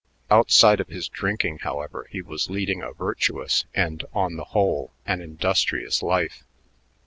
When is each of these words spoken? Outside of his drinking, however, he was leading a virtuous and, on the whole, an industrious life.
Outside 0.31 0.79
of 0.79 0.87
his 0.87 1.07
drinking, 1.07 1.59
however, 1.59 2.07
he 2.09 2.23
was 2.23 2.49
leading 2.49 2.81
a 2.81 2.91
virtuous 2.91 3.65
and, 3.75 4.03
on 4.15 4.35
the 4.35 4.45
whole, 4.45 4.93
an 5.05 5.21
industrious 5.21 6.01
life. 6.01 6.43